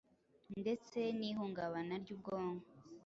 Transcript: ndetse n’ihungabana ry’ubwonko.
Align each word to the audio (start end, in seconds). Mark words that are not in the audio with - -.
ndetse 0.61 0.99
n’ihungabana 1.17 1.93
ry’ubwonko. 2.03 2.67